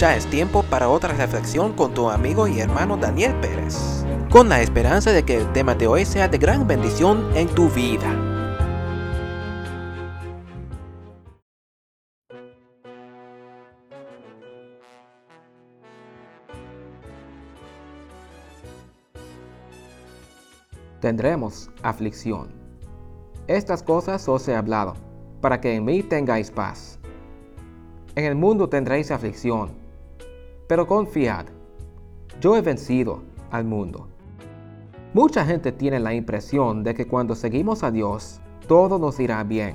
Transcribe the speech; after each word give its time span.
Ya 0.00 0.16
es 0.16 0.24
tiempo 0.24 0.62
para 0.62 0.88
otra 0.88 1.12
reflexión 1.12 1.74
con 1.74 1.92
tu 1.92 2.08
amigo 2.08 2.48
y 2.48 2.58
hermano 2.58 2.96
Daniel 2.96 3.34
Pérez, 3.42 4.02
con 4.30 4.48
la 4.48 4.62
esperanza 4.62 5.12
de 5.12 5.24
que 5.24 5.36
el 5.36 5.52
tema 5.52 5.74
de 5.74 5.88
hoy 5.88 6.06
sea 6.06 6.26
de 6.26 6.38
gran 6.38 6.66
bendición 6.66 7.28
en 7.36 7.46
tu 7.48 7.68
vida. 7.68 8.08
Tendremos 21.02 21.68
aflicción. 21.82 22.48
Estas 23.48 23.82
cosas 23.82 24.26
os 24.30 24.48
he 24.48 24.56
hablado, 24.56 24.94
para 25.42 25.60
que 25.60 25.74
en 25.74 25.84
mí 25.84 26.02
tengáis 26.02 26.50
paz. 26.50 26.98
En 28.14 28.24
el 28.24 28.34
mundo 28.34 28.70
tendréis 28.70 29.10
aflicción, 29.10 29.79
pero 30.70 30.86
confiad, 30.86 31.46
yo 32.40 32.56
he 32.56 32.60
vencido 32.60 33.24
al 33.50 33.64
mundo. 33.64 34.06
Mucha 35.12 35.44
gente 35.44 35.72
tiene 35.72 35.98
la 35.98 36.14
impresión 36.14 36.84
de 36.84 36.94
que 36.94 37.08
cuando 37.08 37.34
seguimos 37.34 37.82
a 37.82 37.90
Dios, 37.90 38.40
todo 38.68 38.96
nos 39.00 39.18
irá 39.18 39.42
bien, 39.42 39.74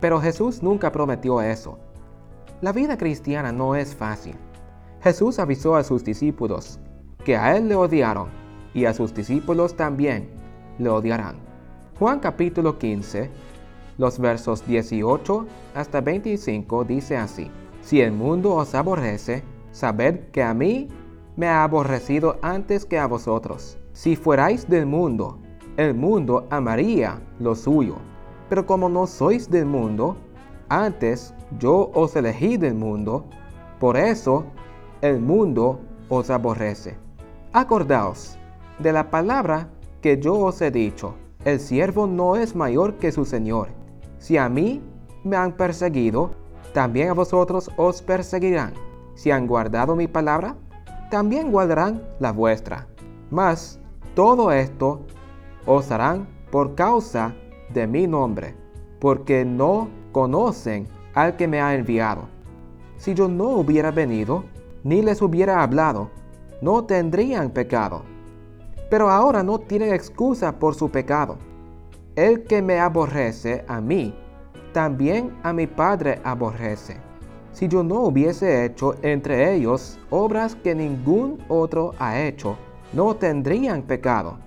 pero 0.00 0.22
Jesús 0.22 0.62
nunca 0.62 0.90
prometió 0.90 1.42
eso. 1.42 1.78
La 2.62 2.72
vida 2.72 2.96
cristiana 2.96 3.52
no 3.52 3.74
es 3.74 3.94
fácil. 3.94 4.34
Jesús 5.02 5.38
avisó 5.38 5.76
a 5.76 5.84
sus 5.84 6.02
discípulos 6.02 6.80
que 7.26 7.36
a 7.36 7.54
Él 7.54 7.68
le 7.68 7.74
odiaron 7.74 8.28
y 8.72 8.86
a 8.86 8.94
sus 8.94 9.12
discípulos 9.12 9.76
también 9.76 10.30
le 10.78 10.88
odiarán. 10.88 11.36
Juan 11.98 12.20
capítulo 12.20 12.78
15, 12.78 13.28
los 13.98 14.18
versos 14.18 14.66
18 14.66 15.46
hasta 15.74 16.00
25 16.00 16.84
dice 16.84 17.18
así. 17.18 17.50
Si 17.82 18.00
el 18.00 18.12
mundo 18.12 18.54
os 18.54 18.74
aborrece, 18.74 19.44
sabed 19.72 20.30
que 20.30 20.42
a 20.42 20.54
mí 20.54 20.88
me 21.36 21.48
ha 21.48 21.64
aborrecido 21.64 22.36
antes 22.42 22.84
que 22.84 22.98
a 22.98 23.06
vosotros. 23.06 23.78
Si 23.92 24.16
fuerais 24.16 24.68
del 24.68 24.86
mundo, 24.86 25.38
el 25.76 25.94
mundo 25.94 26.46
amaría 26.50 27.20
lo 27.38 27.54
suyo. 27.54 27.96
Pero 28.48 28.66
como 28.66 28.88
no 28.88 29.06
sois 29.06 29.50
del 29.50 29.66
mundo, 29.66 30.16
antes 30.68 31.34
yo 31.58 31.90
os 31.94 32.14
elegí 32.16 32.56
del 32.56 32.74
mundo, 32.74 33.24
por 33.80 33.96
eso 33.96 34.44
el 35.00 35.20
mundo 35.20 35.80
os 36.08 36.30
aborrece. 36.30 36.96
Acordaos 37.52 38.38
de 38.78 38.92
la 38.92 39.10
palabra 39.10 39.68
que 40.00 40.18
yo 40.18 40.38
os 40.38 40.60
he 40.60 40.70
dicho, 40.70 41.14
el 41.44 41.60
siervo 41.60 42.06
no 42.06 42.36
es 42.36 42.54
mayor 42.54 42.94
que 42.94 43.12
su 43.12 43.24
Señor. 43.24 43.68
Si 44.18 44.36
a 44.36 44.48
mí 44.48 44.82
me 45.24 45.36
han 45.36 45.52
perseguido, 45.52 46.30
también 46.72 47.10
a 47.10 47.14
vosotros 47.14 47.70
os 47.76 48.02
perseguirán. 48.02 48.72
Si 49.14 49.30
han 49.30 49.46
guardado 49.46 49.94
mi 49.96 50.08
palabra, 50.08 50.56
también 51.10 51.52
guardarán 51.52 52.02
la 52.18 52.32
vuestra. 52.32 52.86
Mas 53.30 53.80
todo 54.14 54.52
esto 54.52 55.00
os 55.66 55.90
harán 55.90 56.26
por 56.50 56.74
causa 56.74 57.34
de 57.72 57.86
mi 57.86 58.06
nombre, 58.06 58.54
porque 59.00 59.44
no 59.44 59.88
conocen 60.12 60.86
al 61.14 61.36
que 61.36 61.48
me 61.48 61.60
ha 61.60 61.74
enviado. 61.74 62.28
Si 62.96 63.14
yo 63.14 63.28
no 63.28 63.48
hubiera 63.48 63.90
venido, 63.90 64.44
ni 64.84 65.02
les 65.02 65.22
hubiera 65.22 65.62
hablado, 65.62 66.10
no 66.60 66.84
tendrían 66.84 67.50
pecado. 67.50 68.02
Pero 68.90 69.10
ahora 69.10 69.42
no 69.42 69.58
tienen 69.58 69.92
excusa 69.92 70.58
por 70.58 70.74
su 70.74 70.90
pecado. 70.90 71.38
El 72.14 72.44
que 72.44 72.62
me 72.62 72.78
aborrece 72.78 73.64
a 73.66 73.80
mí, 73.80 74.14
también 74.72 75.36
a 75.42 75.52
mi 75.52 75.66
Padre 75.66 76.20
aborrece. 76.24 77.11
Si 77.52 77.68
yo 77.68 77.82
no 77.82 78.00
hubiese 78.00 78.64
hecho 78.64 78.94
entre 79.02 79.54
ellos 79.54 79.98
obras 80.10 80.54
que 80.56 80.74
ningún 80.74 81.38
otro 81.48 81.94
ha 81.98 82.20
hecho, 82.20 82.56
no 82.92 83.14
tendrían 83.14 83.82
pecado. 83.82 84.38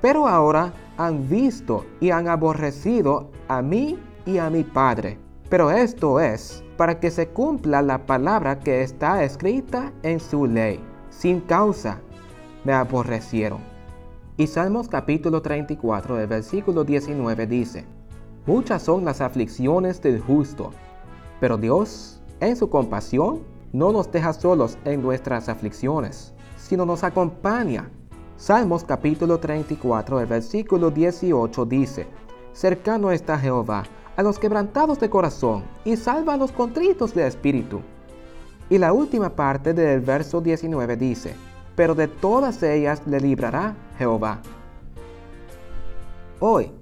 Pero 0.00 0.26
ahora 0.26 0.72
han 0.96 1.28
visto 1.28 1.84
y 2.00 2.10
han 2.10 2.28
aborrecido 2.28 3.30
a 3.48 3.62
mí 3.62 3.98
y 4.26 4.38
a 4.38 4.50
mi 4.50 4.62
Padre. 4.62 5.18
Pero 5.48 5.70
esto 5.70 6.20
es 6.20 6.64
para 6.76 6.98
que 6.98 7.10
se 7.10 7.28
cumpla 7.28 7.82
la 7.82 8.06
palabra 8.06 8.58
que 8.58 8.82
está 8.82 9.22
escrita 9.22 9.92
en 10.02 10.18
su 10.18 10.46
ley. 10.46 10.80
Sin 11.10 11.40
causa 11.40 12.00
me 12.64 12.72
aborrecieron. 12.72 13.60
Y 14.36 14.46
Salmos 14.46 14.88
capítulo 14.88 15.42
34, 15.42 16.18
el 16.18 16.26
versículo 16.26 16.82
19 16.82 17.46
dice, 17.46 17.84
Muchas 18.46 18.82
son 18.82 19.04
las 19.04 19.20
aflicciones 19.20 20.02
del 20.02 20.20
justo, 20.20 20.70
pero 21.40 21.56
Dios, 21.56 22.20
en 22.40 22.56
su 22.56 22.68
compasión, 22.70 23.42
no 23.72 23.92
nos 23.92 24.10
deja 24.10 24.32
solos 24.32 24.78
en 24.84 25.02
nuestras 25.02 25.48
aflicciones, 25.48 26.34
sino 26.56 26.86
nos 26.86 27.04
acompaña. 27.04 27.90
Salmos 28.36 28.84
capítulo 28.84 29.38
34, 29.38 30.20
el 30.20 30.26
versículo 30.26 30.90
18 30.90 31.64
dice, 31.66 32.06
Cercano 32.52 33.10
está 33.10 33.38
Jehová 33.38 33.84
a 34.16 34.22
los 34.22 34.38
quebrantados 34.38 35.00
de 35.00 35.10
corazón 35.10 35.64
y 35.84 35.96
salva 35.96 36.34
a 36.34 36.36
los 36.36 36.52
contritos 36.52 37.14
de 37.14 37.26
espíritu. 37.26 37.80
Y 38.70 38.78
la 38.78 38.92
última 38.92 39.30
parte 39.30 39.74
del 39.74 40.00
verso 40.00 40.40
19 40.40 40.96
dice, 40.96 41.34
Pero 41.76 41.94
de 41.94 42.08
todas 42.08 42.62
ellas 42.62 43.02
le 43.06 43.20
librará 43.20 43.76
Jehová. 43.98 44.40
Hoy, 46.40 46.72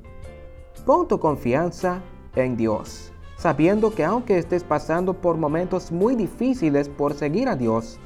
Pon 0.84 1.06
tu 1.06 1.20
confianza 1.20 2.00
en 2.34 2.56
Dios, 2.56 3.11
sabiendo 3.42 3.92
que 3.92 4.04
aunque 4.04 4.38
estés 4.38 4.62
pasando 4.62 5.14
por 5.14 5.36
momentos 5.36 5.90
muy 5.90 6.14
difíciles 6.14 6.88
por 6.88 7.12
seguir 7.12 7.48
a 7.48 7.56
Dios, 7.56 7.98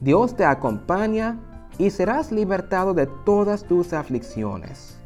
Dios 0.00 0.34
te 0.34 0.44
acompaña 0.44 1.38
y 1.78 1.90
serás 1.90 2.32
libertado 2.32 2.92
de 2.92 3.06
todas 3.24 3.62
tus 3.62 3.92
aflicciones. 3.92 4.99